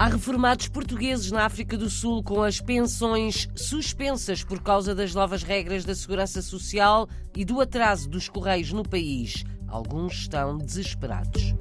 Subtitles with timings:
[0.00, 5.42] Há reformados portugueses na África do Sul com as pensões suspensas por causa das novas
[5.42, 9.44] regras da segurança social e do atraso dos correios no país.
[9.68, 11.54] Alguns estão desesperados.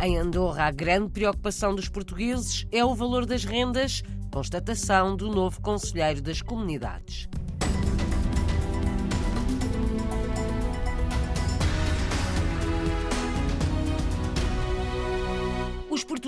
[0.00, 4.02] Em Andorra, a grande preocupação dos portugueses é o valor das rendas,
[4.32, 7.27] constatação do novo Conselheiro das Comunidades.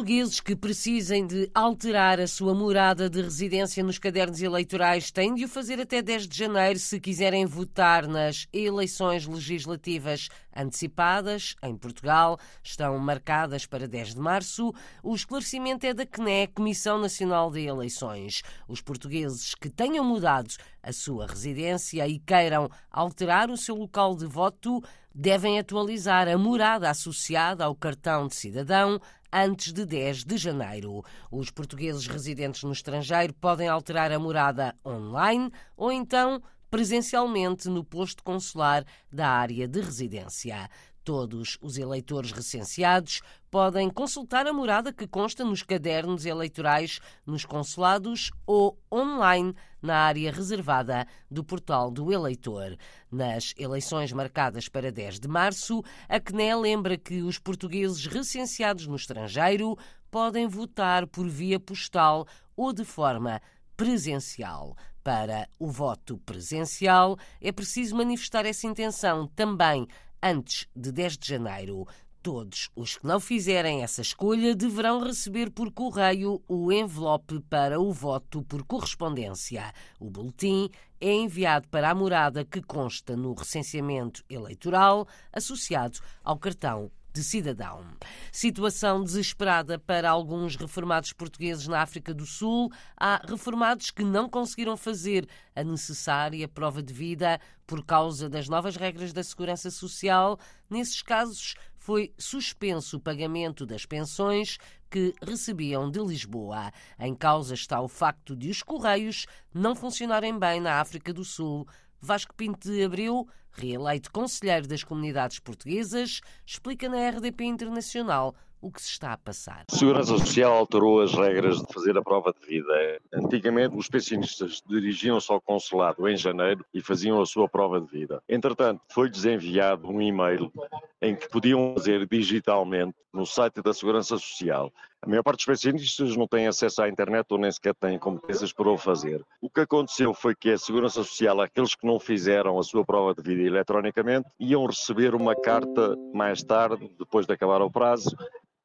[0.01, 5.45] Portugueses que precisem de alterar a sua morada de residência nos cadernos eleitorais têm de
[5.45, 12.39] o fazer até 10 de janeiro se quiserem votar nas eleições legislativas antecipadas em Portugal.
[12.63, 14.73] Estão marcadas para 10 de março.
[15.03, 18.43] O esclarecimento é da CNE, Comissão Nacional de Eleições.
[18.67, 24.25] Os portugueses que tenham mudado a sua residência e queiram alterar o seu local de
[24.25, 24.83] voto
[25.15, 29.01] devem atualizar a morada associada ao cartão de cidadão
[29.33, 31.05] antes de 10 de janeiro.
[31.31, 38.23] Os portugueses residentes no estrangeiro podem alterar a morada online ou então presencialmente no posto
[38.23, 40.71] consular da área de residência.
[41.03, 48.31] Todos os eleitores recenseados podem consultar a morada que consta nos cadernos eleitorais nos consulados
[48.47, 52.77] ou online na área reservada do portal do eleitor.
[53.11, 58.97] Nas eleições marcadas para 10 de março, a CNE lembra que os portugueses recenseados no
[58.97, 59.77] estrangeiro
[60.11, 63.41] podem votar por via postal ou de forma
[63.75, 64.77] presencial.
[65.03, 69.89] Para o voto presencial, é preciso manifestar essa intenção também
[70.23, 71.87] antes de 10 de janeiro.
[72.23, 77.91] Todos os que não fizerem essa escolha deverão receber por correio o envelope para o
[77.93, 79.73] voto por correspondência.
[79.99, 80.69] O boletim
[81.01, 87.85] é enviado para a morada que consta no recenseamento eleitoral associado ao cartão de cidadão.
[88.33, 92.71] Situação desesperada para alguns reformados portugueses na África do Sul.
[92.97, 98.77] Há reformados que não conseguiram fazer a necessária prova de vida por causa das novas
[98.77, 100.39] regras da Segurança Social.
[100.69, 104.59] Nesses casos, foi suspenso o pagamento das pensões
[104.91, 106.71] que recebiam de Lisboa.
[106.99, 111.67] Em causa está o facto de os correios não funcionarem bem na África do Sul.
[112.01, 118.81] Vasco Pinto de Abreu reeleito conselheiro das comunidades portuguesas, explica na RDP Internacional o que
[118.81, 119.65] se está a passar.
[119.73, 123.01] A Segurança Social alterou as regras de fazer a prova de vida.
[123.13, 128.23] Antigamente, os pensionistas dirigiam-se ao consulado em janeiro e faziam a sua prova de vida.
[128.29, 130.53] Entretanto, foi-lhes enviado um e-mail
[131.01, 134.71] em que podiam fazer digitalmente no site da Segurança Social.
[135.03, 138.53] A maior parte dos pensionistas não tem acesso à internet ou nem sequer têm competências
[138.53, 139.25] para o fazer.
[139.41, 143.15] O que aconteceu foi que a Segurança Social, aqueles que não fizeram a sua prova
[143.15, 148.15] de vida eletronicamente, iam receber uma carta mais tarde, depois de acabar o prazo,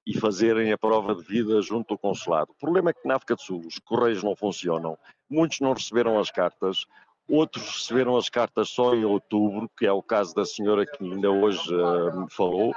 [0.06, 2.52] e fazerem a prova de vida junto do consulado.
[2.52, 4.98] O problema é que na África do Sul os correios não funcionam,
[5.30, 6.86] muitos não receberam as cartas,
[7.28, 11.32] outros receberam as cartas só em outubro, que é o caso da senhora que ainda
[11.32, 12.74] hoje uh, me falou,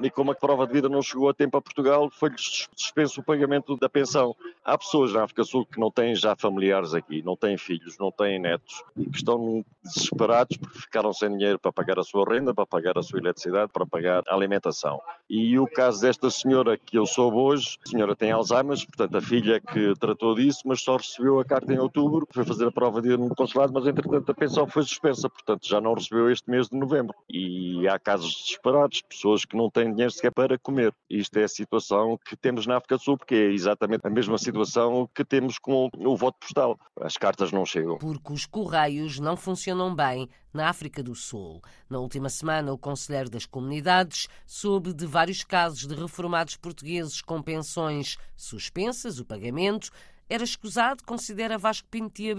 [0.00, 3.24] e como a prova de vida não chegou a tempo a Portugal, foi-lhes suspenso o
[3.24, 4.34] pagamento da pensão.
[4.64, 8.10] Há pessoas na África Sul que não têm já familiares aqui, não têm filhos, não
[8.10, 12.54] têm netos, e que estão desesperados porque ficaram sem dinheiro para pagar a sua renda,
[12.54, 15.00] para pagar a sua eletricidade, para pagar a alimentação.
[15.28, 19.20] E o caso desta senhora que eu soube hoje, a senhora tem Alzheimer, portanto a
[19.20, 23.02] filha que tratou disso, mas só recebeu a carta em outubro, foi fazer a prova
[23.02, 26.68] de no consulado, mas entretanto a pensão foi suspensa, portanto já não recebeu este mês
[26.68, 27.14] de novembro.
[27.28, 30.92] E há casos desesperados, pessoas que não têm dinheiro sequer para comer.
[31.08, 34.38] Isto é a situação que temos na África do Sul, porque é exatamente a mesma
[34.38, 36.78] situação que temos com o voto postal.
[37.00, 37.98] As cartas não chegam.
[37.98, 41.60] Porque os correios não funcionam bem na África do Sul.
[41.88, 47.42] Na última semana, o Conselheiro das Comunidades soube de vários casos de reformados portugueses com
[47.42, 49.90] pensões suspensas, o pagamento,
[50.28, 52.34] era escusado, considera Vasco Pinto e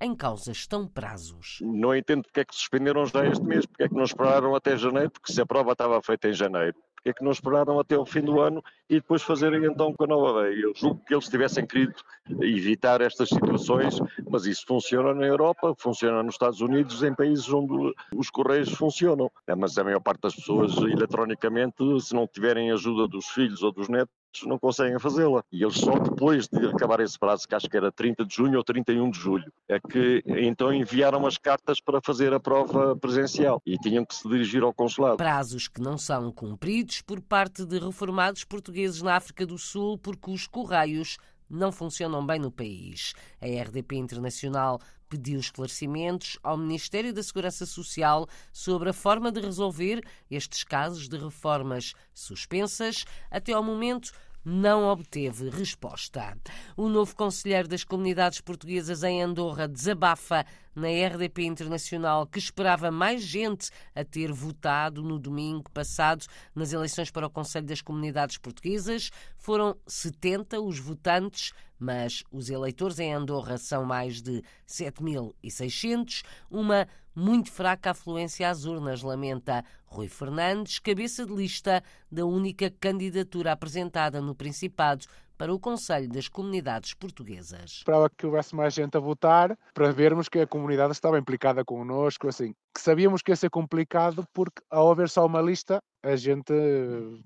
[0.00, 1.58] em causas tão prazos.
[1.60, 4.76] Não entendo porque é que suspenderam já este mês, porque é que não esperaram até
[4.76, 6.76] janeiro, porque se a prova estava feita em janeiro,
[7.08, 10.06] é que não esperaram até o fim do ano e depois fazerem então com a
[10.06, 10.64] nova lei.
[10.64, 11.94] Eu julgo que eles tivessem querido
[12.40, 13.98] evitar estas situações,
[14.28, 19.30] mas isso funciona na Europa, funciona nos Estados Unidos, em países onde os correios funcionam.
[19.56, 23.88] Mas a maior parte das pessoas, eletronicamente, se não tiverem ajuda dos filhos ou dos
[23.88, 25.42] netos, não conseguem fazê-la.
[25.50, 28.58] E eles só depois de acabar esse prazo, que acho que era 30 de junho
[28.58, 33.60] ou 31 de julho, é que então enviaram as cartas para fazer a prova presencial
[33.64, 35.16] e tinham que se dirigir ao consulado.
[35.16, 40.30] Prazos que não são cumpridos por parte de reformados portugueses na África do Sul porque
[40.30, 41.16] os correios
[41.48, 43.14] não funcionam bem no país.
[43.40, 50.02] A RDP Internacional pediu esclarecimentos ao Ministério da Segurança Social sobre a forma de resolver
[50.30, 53.04] estes casos de reformas suspensas.
[53.30, 54.12] Até ao momento,
[54.44, 56.36] não obteve resposta.
[56.76, 60.46] O novo conselheiro das comunidades portuguesas em Andorra desabafa
[60.76, 67.10] na RDP Internacional que esperava mais gente a ter votado no domingo passado nas eleições
[67.10, 69.10] para o Conselho das Comunidades Portuguesas.
[69.38, 76.22] Foram 70 os votantes, mas os eleitores em Andorra são mais de 7.600.
[76.50, 81.82] Uma muito fraca afluência às urnas, lamenta Rui Fernandes, cabeça de lista
[82.12, 87.70] da única candidatura apresentada no Principado para o Conselho das Comunidades Portuguesas.
[87.78, 92.28] Esperava que houvesse mais gente a votar para vermos que a comunidade estava implicada connosco,
[92.28, 96.52] assim, que sabíamos que ia ser complicado porque ao haver só uma lista, a gente,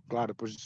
[0.08, 0.56] claro, pois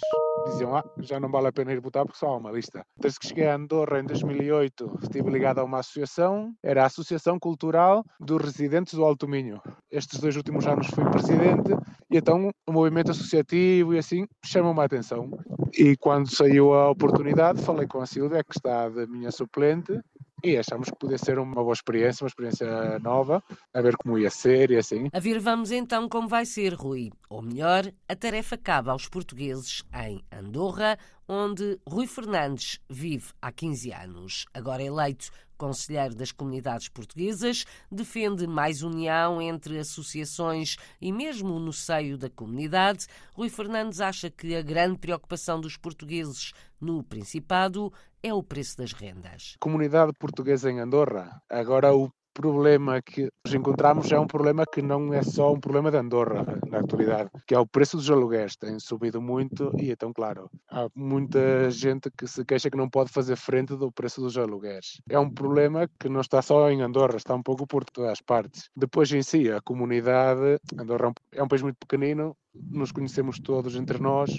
[0.46, 2.84] diziam, ah, já não vale a pena ir votar porque só há uma lista.
[2.96, 7.38] Desde que cheguei a Andorra em 2008, estive ligado a uma associação, era a Associação
[7.38, 9.60] Cultural dos Residentes do Alto Minho.
[9.90, 11.72] Estes dois últimos anos fui presidente
[12.10, 15.30] e então o movimento associativo e assim chamou-me a atenção.
[15.76, 19.98] E quando saiu a oportunidade, falei com a Silvia, que está da minha suplente,
[20.44, 23.42] e achamos que podia ser uma boa experiência, uma experiência nova,
[23.72, 25.08] a ver como ia ser e assim.
[25.12, 27.10] A ver, vamos então como vai ser, Rui.
[27.30, 30.98] Ou melhor, a tarefa cabe aos portugueses em Andorra,
[31.28, 34.44] onde Rui Fernandes vive há 15 anos.
[34.52, 42.18] Agora eleito conselheiro das comunidades portuguesas, defende mais união entre associações e mesmo no seio
[42.18, 43.06] da comunidade.
[43.34, 47.92] Rui Fernandes acha que a grande preocupação dos portugueses no Principado
[48.22, 49.56] é o preço das rendas.
[49.60, 51.40] Comunidade portuguesa em Andorra.
[51.48, 55.90] Agora o problema que nos encontramos é um problema que não é só um problema
[55.90, 58.56] de Andorra, na atualidade, que é o preço dos aluguéis.
[58.56, 63.10] Tem subido muito e, então, claro, há muita gente que se queixa que não pode
[63.10, 65.00] fazer frente do preço dos aluguéis.
[65.08, 68.20] É um problema que não está só em Andorra, está um pouco por todas as
[68.20, 68.68] partes.
[68.76, 73.98] Depois, em si, a comunidade, Andorra é um país muito pequenino, nos conhecemos todos entre
[73.98, 74.30] nós,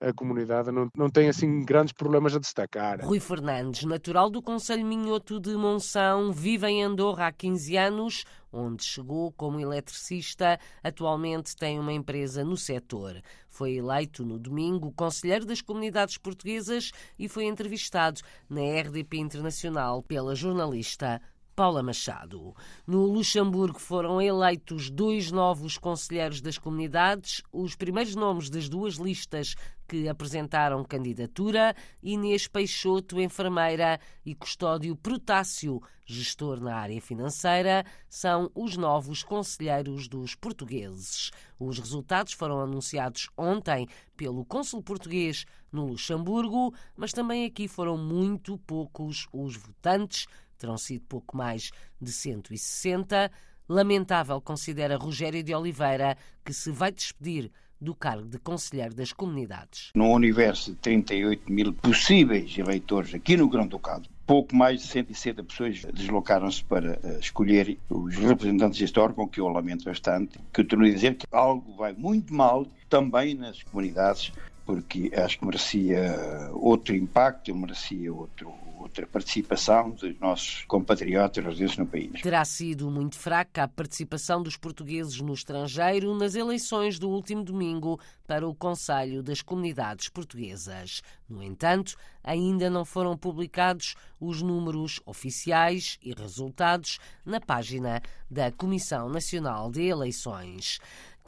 [0.00, 3.00] a comunidade não, não tem assim grandes problemas a destacar.
[3.04, 8.84] Rui Fernandes, natural do Conselho Minhoto de Monção, vive em Andorra há 15 anos, onde
[8.84, 13.20] chegou como eletricista, atualmente tem uma empresa no setor.
[13.48, 20.34] Foi eleito no domingo conselheiro das comunidades portuguesas e foi entrevistado na RDP Internacional pela
[20.34, 21.20] jornalista
[21.58, 22.54] Paula Machado.
[22.86, 29.56] No Luxemburgo foram eleitos dois novos conselheiros das comunidades, os primeiros nomes das duas listas
[29.88, 38.76] que apresentaram candidatura, Inês Peixoto, enfermeira, e Custódio Protácio, gestor na área financeira, são os
[38.76, 41.32] novos conselheiros dos portugueses.
[41.58, 48.58] Os resultados foram anunciados ontem pelo cônsul português no Luxemburgo, mas também aqui foram muito
[48.58, 50.26] poucos os votantes
[50.58, 51.70] terão sido pouco mais
[52.00, 53.30] de 160.
[53.68, 57.50] Lamentável, considera Rogério de Oliveira, que se vai despedir
[57.80, 59.90] do cargo de Conselheiro das Comunidades.
[59.94, 65.84] No universo de 38 mil possíveis eleitores aqui no Grão-Ducado, pouco mais de 160 pessoas
[65.94, 70.82] deslocaram-se para uh, escolher os representantes deste órgão, que eu lamento bastante, que eu tenho
[70.82, 74.32] a dizer que algo vai muito mal também nas comunidades,
[74.66, 78.52] porque acho que merecia outro impacto, merecia outro,
[78.82, 82.20] outra participação dos nossos compatriotas residentes no país.
[82.22, 87.98] Terá sido muito fraca a participação dos portugueses no estrangeiro nas eleições do último domingo
[88.26, 91.02] para o Conselho das Comunidades Portuguesas.
[91.28, 99.08] No entanto, ainda não foram publicados os números oficiais e resultados na página da Comissão
[99.08, 100.78] Nacional de Eleições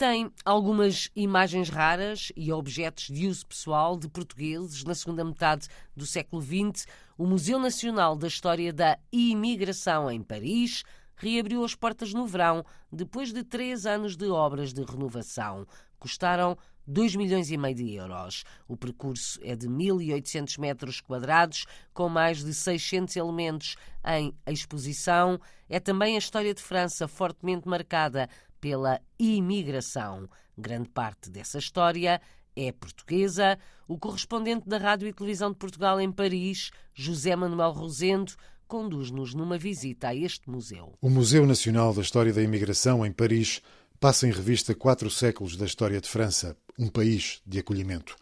[0.00, 6.06] tem algumas imagens raras e objetos de uso pessoal de portugueses na segunda metade do
[6.06, 6.86] século XX.
[7.20, 10.84] O Museu Nacional da História da Imigração em Paris
[11.14, 15.66] reabriu as portas no verão depois de três anos de obras de renovação.
[15.98, 18.42] Custaram 2 milhões e meio de euros.
[18.66, 25.38] O percurso é de 1.800 metros quadrados, com mais de 600 elementos em exposição.
[25.68, 30.26] É também a história de França fortemente marcada pela imigração.
[30.56, 32.18] Grande parte dessa história
[32.56, 33.58] é portuguesa.
[33.86, 38.32] O correspondente da Rádio e Televisão de Portugal em Paris, José Manuel Rosendo,
[38.66, 40.94] conduz-nos numa visita a este museu.
[41.00, 43.60] O Museu Nacional da História da Imigração em Paris
[43.98, 48.16] passa em revista quatro séculos da história de França, um país de acolhimento.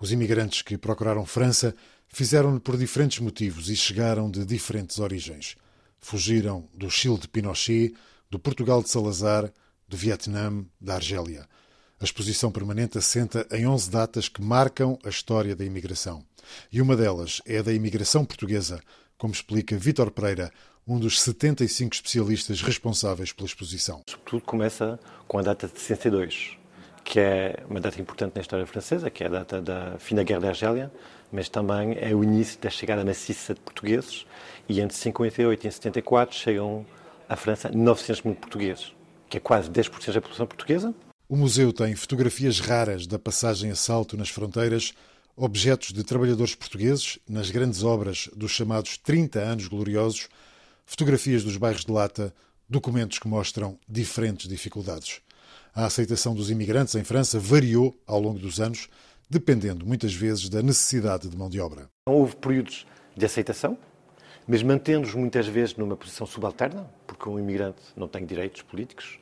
[0.00, 1.74] Os imigrantes que procuraram França
[2.06, 5.56] fizeram-no por diferentes motivos e chegaram de diferentes origens.
[5.98, 7.94] Fugiram do Chile de Pinochet,
[8.30, 9.52] do Portugal de Salazar,
[9.88, 11.48] do Vietnã, da Argélia.
[12.00, 16.24] A exposição permanente assenta em 11 datas que marcam a história da imigração.
[16.70, 18.80] E uma delas é a da imigração portuguesa,
[19.16, 20.52] como explica Vítor Pereira,
[20.86, 24.02] um dos 75 especialistas responsáveis pela exposição.
[24.24, 26.56] Tudo começa com a data de 62,
[27.02, 30.22] que é uma data importante na história francesa, que é a data da fim da
[30.22, 30.92] Guerra da Argélia,
[31.32, 34.24] mas também é o início da chegada maciça de portugueses
[34.68, 36.86] e entre 58 e 74 chegam
[37.28, 38.94] à França 900 mil portugueses,
[39.28, 40.94] que é quase 10% da população portuguesa.
[41.30, 44.94] O museu tem fotografias raras da passagem a salto nas fronteiras,
[45.36, 50.30] objetos de trabalhadores portugueses nas grandes obras dos chamados 30 anos gloriosos,
[50.86, 52.34] fotografias dos bairros de lata,
[52.66, 55.20] documentos que mostram diferentes dificuldades.
[55.74, 58.88] A aceitação dos imigrantes em França variou ao longo dos anos,
[59.28, 61.90] dependendo muitas vezes da necessidade de mão de obra.
[62.08, 63.76] Houve períodos de aceitação,
[64.46, 69.20] mas mantendo-os muitas vezes numa posição subalterna, porque um imigrante não tem direitos políticos.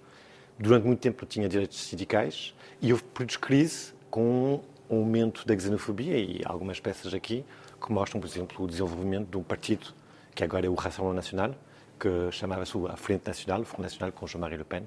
[0.59, 5.59] Durante muito tempo tinha direitos sindicais e houve períodos de crise com um aumento da
[5.59, 7.45] xenofobia e algumas peças aqui
[7.81, 9.89] que mostram, por exemplo, o desenvolvimento de um partido
[10.35, 11.55] que agora é o Rassemblement Nacional,
[11.99, 14.87] que chamava-se a Frente Nacional, o Front Nacional com Jean-Marie Le Pen,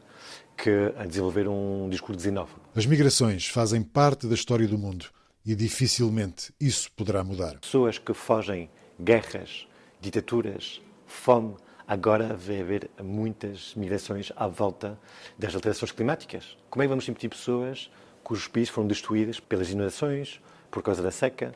[0.55, 2.61] que a desenvolver um discurso xenófobo.
[2.75, 5.05] As migrações fazem parte da história do mundo
[5.45, 7.59] e dificilmente isso poderá mudar.
[7.59, 8.69] Pessoas que fogem
[9.01, 9.67] guerras,
[9.99, 11.55] ditaduras, fome,
[11.89, 14.96] agora vai haver muitas migrações à volta
[15.39, 16.55] das alterações climáticas.
[16.69, 17.89] Como é que vamos impedir pessoas
[18.24, 21.51] cujos países foram destruídos pelas inundações, por causa da seca?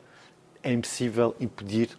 [0.63, 1.89] É impossível impedir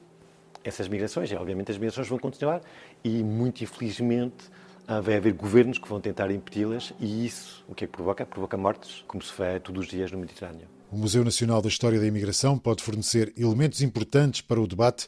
[0.64, 1.30] essas migrações.
[1.30, 2.60] E, obviamente, as migrações vão continuar
[3.04, 4.50] e, muito infelizmente,
[4.88, 8.26] ah, vai haver governos que vão tentar impedi-las e isso, o que é que provoca?
[8.26, 10.66] Provoca mortes, como se vê todos os dias no Mediterrâneo.
[10.90, 15.06] O Museu Nacional da História da Imigração pode fornecer elementos importantes para o debate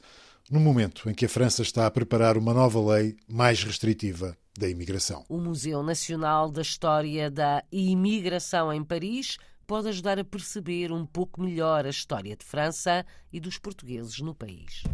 [0.50, 4.68] no momento em que a França está a preparar uma nova lei mais restritiva da
[4.68, 5.24] imigração.
[5.28, 9.36] O Museu Nacional da História da Imigração em Paris
[9.66, 14.34] pode ajudar a perceber um pouco melhor a história de França e dos portugueses no
[14.34, 14.84] país.